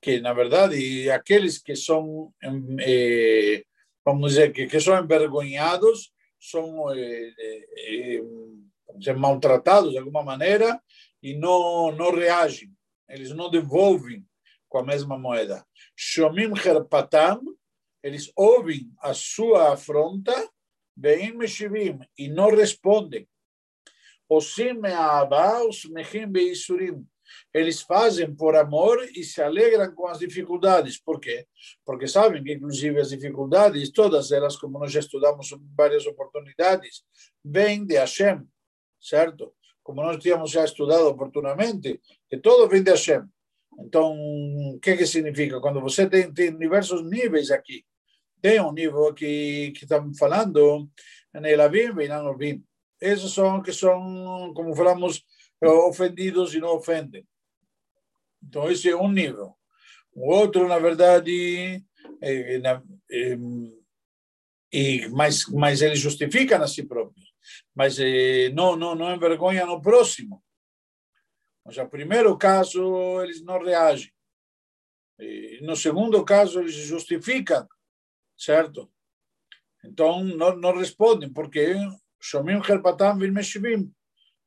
que 0.00 0.20
na 0.20 0.32
verdade 0.32 1.08
aqueles 1.10 1.58
que 1.58 1.76
são, 1.76 2.34
eh, 2.80 3.62
vamos 4.04 4.32
dizer, 4.32 4.52
que, 4.52 4.66
que 4.66 4.80
são 4.80 4.98
envergonhados, 4.98 6.12
são 6.40 6.92
eh, 6.92 7.32
eh, 7.38 8.20
eh 9.06 9.12
maltratados 9.14 9.92
de 9.92 9.98
alguma 9.98 10.24
maneira 10.24 10.82
e 11.22 11.34
não, 11.34 11.92
não 11.92 12.10
reagem, 12.10 12.72
eles 13.08 13.30
não 13.30 13.48
devolvem 13.48 14.26
com 14.68 14.78
a 14.78 14.82
mesma 14.82 15.16
moeda. 15.16 15.64
Shomim 15.96 16.52
Herpatam, 16.54 17.40
eles 18.02 18.32
ouvem 18.34 18.92
a 18.98 19.14
sua 19.14 19.72
afronta, 19.72 20.32
bem 20.96 21.32
meshivim, 21.36 22.00
e 22.18 22.28
não 22.28 22.50
respondem. 22.50 23.28
Osim 24.28 24.74
me'avá, 24.74 25.60
mechim 25.90 26.26
beisurim. 26.26 27.06
Eles 27.52 27.80
fazem 27.82 28.34
por 28.34 28.56
amor 28.56 29.02
e 29.14 29.22
se 29.24 29.42
alegram 29.42 29.94
com 29.94 30.06
as 30.06 30.18
dificuldades. 30.18 30.98
Por 30.98 31.20
quê? 31.20 31.46
Porque 31.84 32.06
sabem 32.06 32.42
que, 32.42 32.52
inclusive, 32.52 33.00
as 33.00 33.10
dificuldades, 33.10 33.90
todas 33.90 34.32
elas, 34.32 34.56
como 34.56 34.78
nós 34.78 34.92
já 34.92 35.00
estudamos 35.00 35.52
em 35.52 35.60
várias 35.76 36.06
oportunidades, 36.06 37.02
vêm 37.44 37.84
de 37.84 37.96
Hashem, 37.96 38.42
certo? 39.00 39.54
Como 39.82 40.02
nós 40.02 40.22
tínhamos 40.22 40.50
já 40.50 40.64
estudado 40.64 41.06
oportunamente, 41.08 42.00
que 42.28 42.38
todo 42.38 42.68
vem 42.68 42.82
de 42.82 42.90
Hashem. 42.90 43.24
Então, 43.78 44.14
o 44.74 44.78
que, 44.80 44.96
que 44.96 45.06
significa? 45.06 45.60
Quando 45.60 45.80
você 45.80 46.08
tem, 46.08 46.32
tem 46.32 46.56
diversos 46.56 47.02
níveis 47.04 47.50
aqui, 47.50 47.84
tem 48.40 48.60
um 48.60 48.72
nível 48.72 49.08
aqui 49.08 49.72
que 49.76 49.84
estamos 49.84 50.18
falando, 50.18 50.88
Nelavim, 51.34 51.92
Beinanovim. 51.92 52.62
Esses 53.00 53.32
são 53.32 53.62
que 53.62 53.72
são, 53.72 54.52
como 54.54 54.74
falamos, 54.74 55.24
ofendidos 55.60 56.54
e 56.54 56.60
não 56.60 56.76
ofendem. 56.76 57.26
Então, 58.42 58.70
esse 58.70 58.88
é 58.88 58.96
um 58.96 59.10
nível. 59.10 59.54
O 60.14 60.32
outro, 60.32 60.68
na 60.68 60.78
verdade, 60.78 61.82
é, 62.20 62.56
é, 62.56 63.36
é, 64.72 65.08
mas, 65.08 65.46
mas 65.46 65.82
eles 65.82 66.00
justificam 66.00 66.62
a 66.62 66.66
si 66.66 66.82
próprios, 66.82 67.32
mas 67.74 67.98
é, 67.98 68.50
não, 68.50 68.76
não, 68.76 68.94
não 68.94 69.14
envergonham 69.14 69.66
no 69.66 69.80
próximo. 69.80 70.42
Mas 71.64 71.76
no 71.76 71.88
primeiro 71.88 72.36
caso, 72.36 73.22
eles 73.22 73.42
não 73.42 73.62
reagem. 73.62 74.12
E 75.18 75.60
no 75.62 75.76
segundo 75.76 76.24
caso, 76.24 76.60
eles 76.60 76.74
justificam, 76.74 77.66
certo? 78.36 78.90
Então, 79.84 80.24
não, 80.24 80.56
não 80.56 80.76
respondem, 80.76 81.32
porque 81.32 81.74
Shomim 82.20 82.60
Herpatam 82.60 83.18
Vilmeshivim. 83.18 83.92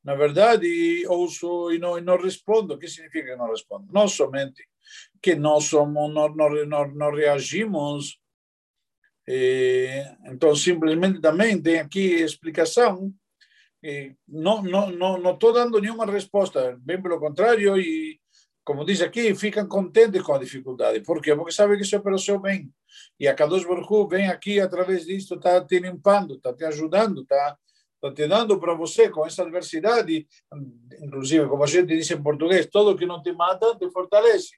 Na 0.04 0.16
verdade, 0.16 1.06
ouço 1.08 1.72
e 1.72 1.80
não, 1.80 1.98
e 1.98 2.02
não 2.02 2.18
respondo. 2.18 2.74
O 2.74 2.78
que 2.78 2.88
significa 2.88 3.32
que 3.32 3.36
não 3.36 3.50
respondo? 3.50 3.92
Não 3.92 4.08
somente 4.08 4.64
que 5.22 5.36
nós 5.36 5.66
somos, 5.66 6.14
não, 6.14 6.30
não, 6.30 6.88
não, 6.94 7.12
reagimos. 7.12 8.20
então, 10.26 10.56
simplesmente 10.56 11.20
também 11.20 11.60
tem 11.62 11.80
aqui 11.80 12.14
explicação 12.22 13.14
não 14.28 14.62
não 14.64 14.90
não 14.92 15.18
não 15.18 15.34
estou 15.34 15.54
dando 15.54 15.80
nenhuma 15.80 16.06
resposta, 16.06 16.78
bem 16.82 17.02
pelo 17.02 17.20
contrário, 17.20 17.78
e 17.78 18.20
como 18.64 18.84
diz 18.84 19.02
aqui, 19.02 19.36
ficam 19.36 19.68
contentes 19.68 20.22
com 20.24 20.34
a 20.34 20.40
dificuldade. 20.40 21.00
Por 21.02 21.22
quê? 21.22 21.36
Porque 21.36 21.52
sabem 21.52 21.78
que 21.78 21.84
isso 21.84 21.96
é 21.96 22.00
para 22.00 22.16
o 22.16 22.20
seu 22.20 22.40
bem. 22.40 22.72
E 23.20 23.28
a 23.28 23.36
Kadosh 23.36 23.64
Baruch 23.64 24.10
vem 24.10 24.28
aqui, 24.28 24.60
através 24.60 25.06
disso, 25.06 25.36
está 25.36 25.64
te 25.64 25.80
limpando, 25.80 26.36
está 26.36 26.52
te 26.52 26.66
ajudando, 26.66 27.22
está 27.22 27.58
está 27.96 28.14
te 28.14 28.28
dando 28.28 28.60
para 28.60 28.74
você 28.74 29.10
com 29.10 29.26
essa 29.26 29.42
adversidade, 29.44 30.28
inclusive, 31.02 31.48
como 31.48 31.64
a 31.64 31.68
gente 31.68 31.96
diz 31.96 32.10
em 32.12 32.22
português, 32.22 32.68
todo 32.68 32.96
que 32.96 33.06
não 33.06 33.22
te 33.22 33.32
mata 33.32 33.76
te 33.76 33.90
fortalece. 33.90 34.52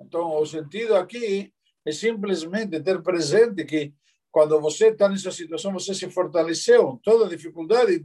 Então, 0.00 0.36
o 0.38 0.44
sentido 0.44 0.94
aqui 0.96 1.52
é 1.84 1.92
simplesmente 1.92 2.80
ter 2.80 3.02
presente 3.02 3.64
que 3.64 3.94
quando 4.34 4.60
você 4.60 4.88
está 4.88 5.08
nessa 5.08 5.30
situação, 5.30 5.72
você 5.72 5.94
se 5.94 6.10
fortaleceu. 6.10 6.98
Toda 7.04 7.28
dificuldade 7.28 8.02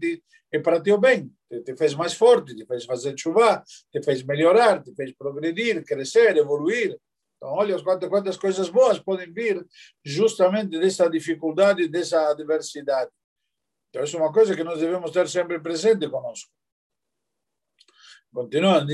é 0.52 0.60
para 0.60 0.80
teu 0.80 1.00
bem. 1.00 1.34
Te, 1.50 1.64
te, 1.64 1.76
fez 1.76 1.96
mais 1.96 2.14
forte, 2.14 2.56
te 2.56 2.68
fez 2.68 2.86
fazer 2.86 3.18
chuva, 3.18 3.64
te 3.92 4.00
fez 4.04 4.22
melhorar, 4.22 4.84
te 4.84 4.94
fez 4.94 5.12
progredir, 5.14 5.84
crescer, 5.84 6.38
evoluir. 6.38 6.96
Então, 7.36 7.50
olha 7.50 7.82
quantas, 7.82 8.10
quantas 8.10 8.38
coisas 8.38 8.70
boas 8.70 9.00
podem 9.00 9.34
vir 9.34 9.66
justamente 10.06 10.78
dessa 10.78 11.10
dificuldade, 11.10 11.88
dessa 11.88 12.30
adversidade. 12.30 13.10
Então, 13.90 14.04
isso 14.04 14.16
é 14.16 14.20
uma 14.20 14.32
coisa 14.32 14.56
que 14.56 14.64
nós 14.64 14.80
devemos 14.80 15.10
ter 15.10 15.28
sempre 15.28 15.60
presente 15.60 16.08
conosco. 16.08 16.52
Continua, 18.32 18.86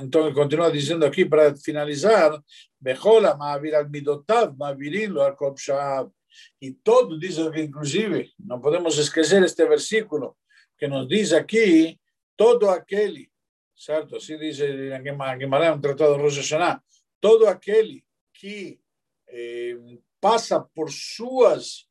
então, 0.00 0.32
continua 0.32 0.70
dizendo 0.70 1.04
aqui 1.04 1.24
para 1.24 1.56
finalizar: 1.56 2.40
Bejola, 2.80 3.36
Ma'avir 3.36 3.74
al-Midotav, 3.74 4.56
Ma'avirilo 4.56 5.20
al-Kop 5.20 5.58
e 6.60 6.72
todo 6.72 7.18
diz, 7.18 7.38
inclusive, 7.38 8.32
não 8.38 8.60
podemos 8.60 8.98
esquecer 8.98 9.42
este 9.42 9.66
versículo 9.66 10.36
que 10.78 10.88
nos 10.88 11.06
diz 11.08 11.32
aqui, 11.32 11.98
todo 12.36 12.70
aquele, 12.70 13.30
certo? 13.76 14.16
Assim 14.16 14.38
diz 14.38 14.58
Guimarães, 15.02 15.76
um 15.76 15.80
tratado 15.80 16.16
de 16.16 16.22
Rosh 16.22 16.50
todo 17.20 17.46
aquele 17.46 18.02
que 18.32 18.80
eh, 19.28 19.76
passa 20.20 20.60
por 20.60 20.90
suas 20.90 21.86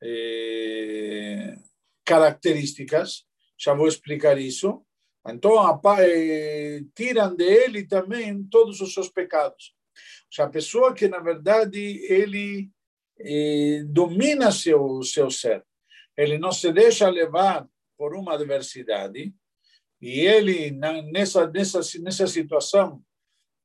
eh, 0.00 1.56
características, 2.04 3.24
já 3.58 3.74
vou 3.74 3.88
explicar 3.88 4.38
isso, 4.38 4.84
então 5.26 5.54
eh, 5.98 6.80
tiram 6.94 7.34
de 7.34 7.44
ele 7.44 7.86
também 7.86 8.42
todos 8.44 8.80
os 8.80 8.94
seus 8.94 9.08
pecados. 9.08 9.74
Ou 9.94 10.32
seja, 10.32 10.44
a 10.44 10.50
pessoa 10.50 10.94
que, 10.94 11.08
na 11.08 11.18
verdade, 11.18 11.78
ele 12.08 12.70
domina 13.88 14.50
seu 14.52 15.02
seu 15.02 15.30
ser. 15.30 15.64
Ele 16.16 16.38
não 16.38 16.52
se 16.52 16.72
deixa 16.72 17.08
levar 17.08 17.66
por 17.96 18.14
uma 18.14 18.34
adversidade 18.34 19.34
e 20.00 20.20
ele 20.20 20.70
nessa 20.70 21.46
nessa 21.46 21.80
nessa 22.00 22.26
situação 22.26 23.02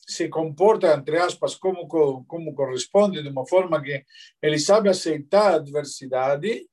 se 0.08 0.28
comporta 0.28 0.94
entre 0.94 1.18
aspas 1.18 1.56
como 1.56 1.88
como 1.88 2.54
corresponde 2.54 3.22
de 3.22 3.30
uma 3.30 3.46
forma 3.48 3.82
que 3.82 4.04
ele 4.42 4.60
sabe 4.60 4.90
aceitar 4.90 5.54
a 5.54 5.56
adversidade. 5.56 6.68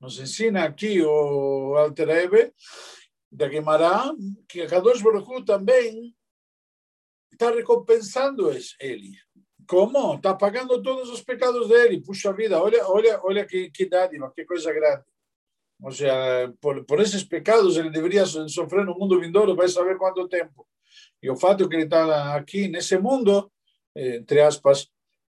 Nos 0.00 0.18
ensina 0.18 0.64
aqui 0.64 1.00
o 1.02 1.76
Alter 1.76 2.08
Rebbe 2.08 2.52
da 3.30 3.48
Guimarães 3.48 4.16
que 4.48 4.60
a 4.60 4.68
Kadosh 4.68 5.02
Baruch 5.02 5.44
também 5.44 6.14
está 7.32 7.50
recompensando 7.50 8.50
ele. 8.80 9.12
Como? 9.66 10.14
Está 10.14 10.34
pagando 10.34 10.82
todos 10.82 11.10
os 11.10 11.22
pecados 11.22 11.68
dele. 11.68 12.02
Puxa 12.02 12.32
vida, 12.32 12.62
olha, 12.62 12.86
olha, 12.88 13.20
olha 13.22 13.46
que, 13.46 13.70
que 13.70 13.86
dádiva, 13.86 14.32
que 14.34 14.44
coisa 14.44 14.72
grande. 14.72 15.02
Ou 15.82 15.90
seja, 15.90 16.52
por, 16.60 16.84
por 16.84 17.00
esses 17.00 17.24
pecados 17.24 17.76
ele 17.76 17.90
deveria 17.90 18.24
sofrer 18.26 18.84
no 18.84 18.94
mundo 18.94 19.20
vindouro, 19.20 19.56
vai 19.56 19.68
saber 19.68 19.98
quanto 19.98 20.28
tempo. 20.28 20.66
E 21.22 21.30
o 21.30 21.36
fato 21.36 21.68
que 21.68 21.74
ele 21.74 21.84
está 21.84 22.36
aqui 22.36 22.68
nesse 22.68 22.96
mundo, 22.98 23.50
entre 23.94 24.40
aspas, 24.40 24.88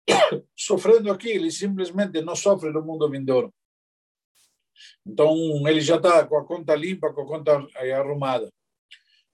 sofrendo 0.56 1.10
aqui, 1.10 1.30
ele 1.30 1.50
simplesmente 1.50 2.20
não 2.20 2.34
sofre 2.34 2.70
no 2.70 2.82
mundo 2.82 3.08
vindouro. 3.08 3.52
Então, 5.06 5.34
ele 5.68 5.80
já 5.80 5.96
está 5.96 6.26
com 6.26 6.36
a 6.36 6.44
conta 6.44 6.74
limpa, 6.74 7.12
com 7.12 7.22
a 7.22 7.26
conta 7.26 7.66
arrumada. 7.94 8.52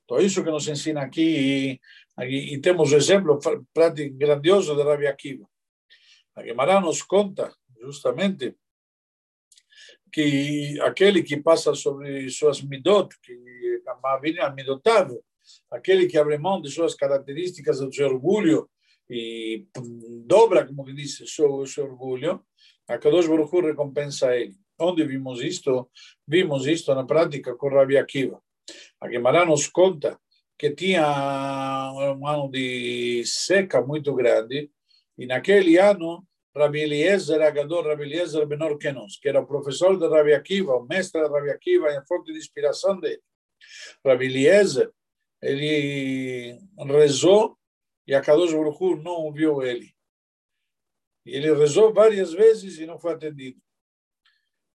Então, 0.09 0.21
isso 0.21 0.43
que 0.43 0.51
nos 0.51 0.67
ensina 0.67 1.03
aqui 1.03 1.79
Aqui, 2.19 2.53
e 2.53 2.61
temos 2.61 2.91
o 2.91 2.97
exemplo 2.97 3.39
grandioso 4.15 4.75
de 4.75 4.83
Rabi 4.83 5.07
Akiva. 5.07 5.49
A 6.35 6.43
Gemara 6.43 6.81
nos 6.81 7.01
conta 7.01 7.55
justamente 7.81 8.57
que 10.13 10.81
aquele 10.81 11.23
que 11.23 11.37
passa 11.37 11.77
sobre 11.77 12.29
suas 12.29 12.61
midot, 12.61 13.15
que 13.23 13.33
midotável, 14.57 15.23
aquele 15.71 16.09
que 16.09 16.19
abre 16.19 16.39
mão 16.39 16.61
de 16.61 16.69
suas 16.73 16.97
características, 16.97 17.79
do 17.79 17.95
seu 17.95 18.09
orgulho 18.09 18.69
e 19.09 19.69
dobra, 20.27 20.67
como 20.67 20.85
que 20.85 20.93
diz, 20.93 21.23
seu, 21.25 21.65
seu 21.67 21.85
orgulho, 21.85 22.45
a 22.89 22.99
Kadosh 22.99 23.29
Baruch 23.29 23.61
recompensa 23.61 24.37
ele. 24.37 24.57
Onde 24.77 25.05
vimos 25.05 25.41
isto? 25.41 25.89
Vimos 26.27 26.67
isto 26.67 26.93
na 26.97 27.05
prática 27.05 27.55
com 27.55 27.69
Rabi 27.69 27.97
Akiva. 27.97 28.43
A 29.01 29.09
Gemara 29.09 29.45
nos 29.45 29.69
conta 29.69 30.19
que 30.59 30.71
tinha 30.71 31.93
um 32.17 32.27
ano 32.27 32.51
de 32.51 33.23
seca 33.25 33.81
muito 33.81 34.15
grande, 34.15 34.71
e 35.17 35.27
naquele 35.27 35.79
ano 35.79 36.27
Rabi 36.55 36.81
Eliezer 36.81 37.41
Agador, 37.41 37.87
Rabi 37.87 38.05
Eliezer 38.05 38.45
Benor 38.47 38.77
Kenos, 38.79 39.19
que 39.21 39.29
era 39.29 39.45
professor 39.45 39.97
de 39.97 40.09
Rabi 40.09 40.35
Akiva, 40.35 40.77
o 40.77 40.85
mestre 40.85 41.23
de 41.23 41.29
Rabi 41.29 41.51
Akiva, 41.51 41.89
a 41.89 42.05
fonte 42.05 42.33
de 42.33 42.39
inspiração 42.39 42.99
dele. 42.99 43.23
Rabi 44.05 44.27
Eliezer, 44.27 44.91
ele 45.41 46.59
rezou 46.77 47.57
e 48.07 48.15
a 48.15 48.21
Kadosh 48.21 48.53
Baruch 48.53 49.03
não 49.03 49.13
ouviu 49.13 49.63
ele. 49.63 49.95
E 51.25 51.37
ele 51.37 51.55
rezou 51.55 51.93
várias 51.93 52.33
vezes 52.33 52.79
e 52.79 52.87
não 52.87 52.99
foi 52.99 53.13
atendido. 53.13 53.61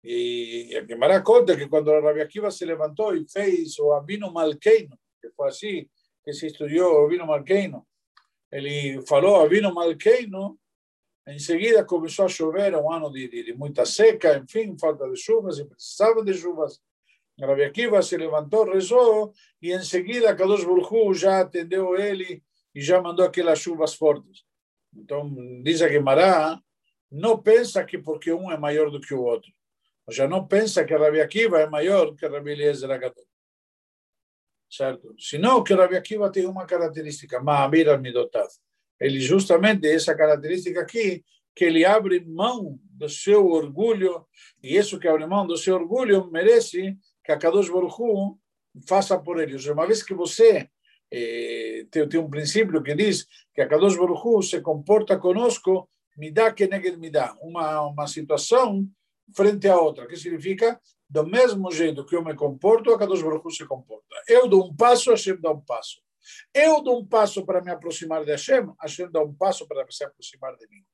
E 0.03 0.75
a 0.77 0.87
Gemara 0.87 1.21
conta 1.23 1.57
que 1.57 1.69
quando 1.69 1.93
a 1.93 2.01
Rabi 2.01 2.23
Akiva 2.23 2.51
se 2.51 2.65
levantou 2.65 3.15
e 3.15 3.29
fez 3.29 3.79
o 3.79 3.93
Abino 3.93 4.33
Malkeino, 4.33 4.99
que 5.21 5.31
foi 5.31 5.49
assim 5.49 5.89
que 6.25 6.33
se 6.33 6.47
estudou 6.47 7.03
o 7.03 7.07
Abino 7.07 7.27
Malkeino, 7.27 7.87
ele 8.51 9.01
falou 9.07 9.43
Abino 9.43 9.75
Malkeino, 9.75 10.59
em 11.29 11.39
seguida 11.39 11.85
começou 11.85 12.25
a 12.25 12.29
chover, 12.29 12.75
um 12.75 12.91
ano 12.91 13.13
de, 13.13 13.29
de, 13.29 13.45
de 13.45 13.53
muita 13.53 13.85
seca, 13.85 14.39
enfim, 14.39 14.77
falta 14.79 15.09
de 15.09 15.17
chuvas, 15.17 15.59
e 15.59 15.65
precisava 15.65 16.25
de 16.25 16.35
chuvas. 16.35 16.81
Rabi 17.39 17.65
Akiva 17.65 18.03
se 18.03 18.17
levantou, 18.17 18.71
rezou, 18.71 19.33
e 19.63 19.73
em 19.73 19.83
seguida 19.83 20.35
Kadosh 20.35 20.65
Baruch 20.65 21.15
já 21.15 21.41
atendeu 21.41 21.97
ele 21.97 22.43
e 22.75 22.81
já 22.81 23.01
mandou 23.01 23.25
aquelas 23.25 23.59
chuvas 23.59 23.95
fortes. 23.95 24.45
Então, 24.95 25.31
diz 25.63 25.81
a 25.83 25.89
Gemara, 25.89 26.61
não 27.11 27.41
pensa 27.41 27.85
que 27.85 27.99
porque 27.99 28.33
um 28.33 28.51
é 28.51 28.59
maior 28.59 28.91
do 28.91 29.01
que 29.01 29.15
o 29.15 29.23
outro. 29.23 29.51
Seja, 30.11 30.27
não 30.27 30.47
pensa 30.47 30.85
que 30.85 30.95
Rabi 30.95 31.21
Akiva 31.21 31.61
é 31.61 31.69
maior 31.69 32.15
que 32.17 32.27
Rabi 32.27 32.51
Eliezer 32.51 32.91
Agadol. 32.91 33.25
Certo? 34.69 35.15
Senão 35.19 35.63
que 35.63 35.73
Rabi 35.73 35.97
Akiva 35.97 36.31
tem 36.31 36.47
uma 36.47 36.67
característica, 36.67 37.41
Ma'amir 37.41 37.89
al-Midotav. 37.89 38.49
Ele 39.01 39.21
justamente 39.21 39.87
essa 39.87 40.15
característica 40.15 40.81
aqui, 40.81 41.25
que 41.55 41.65
ele 41.65 41.85
abre 41.85 42.25
mão 42.25 42.79
do 42.83 43.09
seu 43.09 43.47
orgulho, 43.47 44.27
e 44.63 44.77
isso 44.77 44.99
que 44.99 45.09
abre 45.09 45.27
mão 45.27 45.47
do 45.47 45.57
seu 45.57 45.75
orgulho 45.77 46.31
merece 46.31 46.97
que 47.25 47.33
a 47.33 47.39
Kadosh 47.39 47.69
Baruch 47.69 48.37
faça 48.89 49.19
por 49.19 49.41
ele. 49.41 49.57
Uma 49.71 49.87
vez 49.87 50.03
que 50.03 50.15
você 50.15 50.69
eh, 51.11 51.87
tem, 51.91 52.09
tem 52.09 52.21
um 52.21 52.31
princípio 52.31 52.83
que 52.83 52.95
diz 52.95 53.27
que 53.55 53.61
a 53.61 53.69
Kadosh 53.69 53.97
Baruch 53.97 54.47
se 54.47 54.61
comporta 54.61 55.19
conosco, 55.19 55.89
me 56.17 56.31
dá 56.31 56.53
que 56.53 56.67
neged 56.67 56.97
me 56.99 57.11
dá, 57.11 57.35
uma, 57.41 57.81
uma 57.83 58.07
situação 58.07 58.89
frente 59.35 59.69
à 59.69 59.79
outra, 59.79 60.07
que 60.07 60.17
significa 60.17 60.81
do 61.09 61.27
mesmo 61.27 61.71
jeito 61.73 62.05
que 62.07 62.15
eu 62.15 62.25
me 62.25 62.35
comporto, 62.35 62.93
a 62.93 62.99
Kadosh 62.99 63.23
Baruch 63.23 63.47
Hu 63.47 63.51
se 63.51 63.67
comporta. 63.67 64.15
Eu 64.29 64.49
dou 64.49 64.67
um 64.67 64.75
passo, 64.75 65.11
Hashem 65.11 65.41
dá 65.41 65.51
um 65.51 65.61
passo. 65.61 66.01
Eu 66.55 66.83
dou 66.83 67.01
um 67.01 67.07
passo 67.07 67.45
para 67.45 67.61
me 67.61 67.71
aproximar 67.71 68.25
de 68.25 68.31
Hashem, 68.31 68.73
Hashem 68.81 69.11
dá 69.11 69.21
um 69.23 69.35
passo 69.35 69.67
para 69.67 69.85
se 69.91 70.05
aproximar 70.05 70.57
de 70.57 70.69
mim. 70.69 70.85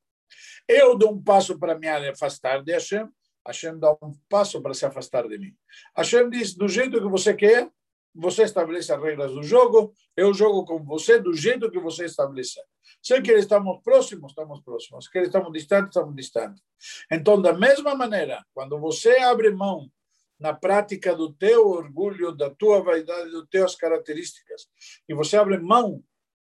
Eu 0.67 0.97
dou 0.97 1.13
um 1.13 1.23
passo 1.23 1.59
para 1.59 1.79
me 1.79 1.89
afastar 1.89 2.63
de 2.63 2.73
Hashem, 2.73 3.09
Hashem 3.47 3.79
dá 3.79 3.93
um 4.03 4.13
passo 4.29 4.61
para 4.63 4.75
se 4.75 4.85
afastar 4.87 5.29
de 5.29 5.39
mim. 5.39 5.55
Hashem 5.97 6.29
diz, 6.31 6.55
do 6.55 6.67
jeito 6.67 7.01
que 7.01 7.09
você 7.09 7.35
quer, 7.35 7.71
você 8.17 8.45
estabelece 8.45 8.93
as 8.93 9.03
regras 9.03 9.33
do 9.33 9.43
jogo, 9.43 9.93
eu 10.17 10.33
jogo 10.33 10.65
com 10.65 10.83
você 10.83 11.19
do 11.19 11.35
jeito 11.35 11.71
que 11.71 11.79
você 11.79 12.07
estabelecer. 12.07 12.65
Se 13.03 13.21
que 13.21 13.33
estamos 13.33 13.83
próximos, 13.83 14.33
estamos 14.33 14.61
próximos. 14.63 15.05
Se 15.05 15.11
que 15.11 15.19
estamos 15.21 15.53
distantes, 15.53 15.89
estamos 15.89 16.17
distantes. 16.17 16.63
Então, 17.11 17.41
da 17.41 17.53
mesma 17.53 17.95
maneira, 17.95 18.45
quando 18.55 18.79
você 18.81 19.19
abre 19.19 19.51
mão 19.51 19.91
na 20.39 20.53
prática 20.53 21.15
do 21.15 21.33
teu 21.33 21.69
orgulho, 21.69 22.33
da 22.33 22.51
tua 22.51 22.83
vaidade, 22.83 23.31
das 23.31 23.49
tuas 23.49 23.75
características, 23.77 24.69
e 25.09 25.15
você 25.15 25.37
abre 25.37 25.59
mão 25.59 26.03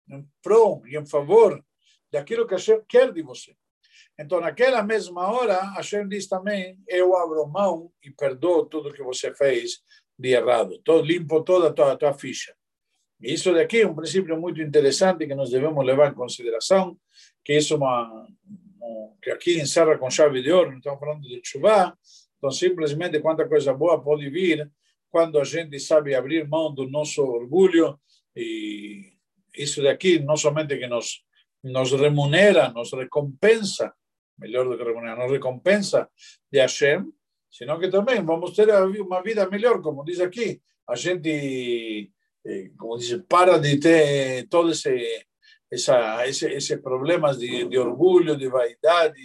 em 0.08 0.26
prol 0.42 0.82
e 0.86 0.96
em 0.96 1.06
favor 1.06 1.64
daquilo 2.10 2.46
que 2.46 2.54
Hashem 2.54 2.82
quer 2.88 3.12
de 3.12 3.22
você. 3.22 3.56
Então, 4.18 4.40
naquela 4.40 4.82
mesma 4.82 5.30
hora, 5.30 5.60
Hashem 5.74 6.06
diz 6.08 6.28
também: 6.28 6.78
Eu 6.86 7.16
abro 7.16 7.46
mão 7.46 7.90
e 8.02 8.10
perdoo 8.10 8.66
tudo 8.66 8.92
que 8.92 9.02
você 9.02 9.32
fez 9.34 9.82
de 10.20 10.30
errado. 10.30 10.78
Todo, 10.84 11.04
limpo 11.04 11.42
toda 11.42 11.68
a 11.68 11.96
tua, 11.96 12.12
ficha. 12.12 12.54
E 13.20 13.32
isso 13.32 13.52
daqui 13.52 13.80
é 13.80 13.86
um 13.86 13.94
princípio 13.94 14.38
muito 14.40 14.60
interessante 14.60 15.26
que 15.26 15.34
nós 15.34 15.50
devemos 15.50 15.84
levar 15.84 16.10
em 16.10 16.14
consideração, 16.14 16.96
que 17.44 17.54
isso 17.54 17.74
é 17.74 17.76
uma, 17.76 18.26
que 19.22 19.30
aqui 19.30 19.60
encerra 19.60 19.96
com 19.98 20.10
chave 20.10 20.42
de 20.42 20.50
ouro, 20.50 20.70
não 20.70 20.78
estamos 20.78 21.00
falando 21.00 21.22
de 21.22 21.40
chuva, 21.44 21.96
então 22.38 22.50
simplesmente 22.50 23.20
quanta 23.20 23.48
coisa 23.48 23.72
boa 23.74 24.02
pode 24.02 24.28
vir 24.30 24.70
quando 25.10 25.38
a 25.38 25.44
gente 25.44 25.78
sabe 25.80 26.14
abrir 26.14 26.48
mão 26.48 26.72
do 26.72 26.88
nosso 26.88 27.22
orgulho 27.22 27.98
e 28.34 29.12
isso 29.54 29.82
daqui 29.82 30.18
não 30.18 30.36
somente 30.36 30.78
que 30.78 30.86
nos 30.86 31.22
nos 31.62 31.92
remunera, 31.92 32.70
nos 32.70 32.90
recompensa, 32.92 33.92
melhor 34.38 34.66
do 34.66 34.78
que 34.78 34.84
remunera, 34.84 35.16
nos 35.16 35.30
recompensa 35.30 36.08
de 36.50 36.58
Hashem, 36.58 37.04
senão 37.50 37.78
que 37.78 37.88
também 37.88 38.22
vamos 38.24 38.54
ter 38.54 38.70
uma 39.00 39.22
vida 39.22 39.48
melhor, 39.48 39.80
como 39.82 40.04
diz 40.04 40.20
aqui. 40.20 40.60
A 40.88 40.94
gente, 40.94 42.10
eh, 42.46 42.70
como 42.78 42.96
diz, 42.96 43.20
para 43.28 43.58
de 43.58 43.78
ter 43.78 44.46
todo 44.48 44.70
esse, 44.70 45.26
essa, 45.70 46.26
esse, 46.26 46.46
esses 46.46 46.80
problemas 46.80 47.38
de, 47.38 47.64
de 47.66 47.78
orgulho, 47.78 48.36
de 48.36 48.48
vaidade, 48.48 49.20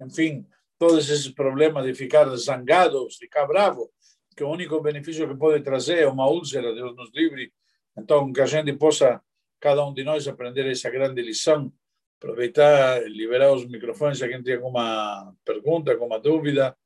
enfim, 0.00 0.46
todos 0.78 1.08
esses 1.10 1.28
problemas 1.28 1.84
de 1.84 1.94
ficar 1.94 2.28
zangado, 2.36 3.08
ficar 3.18 3.46
bravo, 3.46 3.90
que 4.36 4.42
o 4.42 4.50
único 4.50 4.80
benefício 4.80 5.28
que 5.28 5.36
pode 5.36 5.62
trazer 5.62 6.00
é 6.00 6.08
uma 6.08 6.28
úlcera, 6.28 6.74
Deus 6.74 6.94
nos 6.96 7.10
livre. 7.14 7.52
Então, 7.96 8.32
que 8.32 8.40
a 8.40 8.46
gente 8.46 8.72
possa, 8.74 9.20
cada 9.60 9.84
um 9.86 9.94
de 9.94 10.02
nós, 10.02 10.26
aprender 10.26 10.66
essa 10.66 10.90
grande 10.90 11.22
lição, 11.22 11.72
aproveitar, 12.18 13.02
liberar 13.08 13.52
os 13.52 13.66
microfones, 13.66 14.18
se 14.18 14.24
alguém 14.24 14.42
tem 14.42 14.56
alguma 14.56 15.32
pergunta, 15.44 15.92
alguma 15.92 16.18
dúvida, 16.18 16.76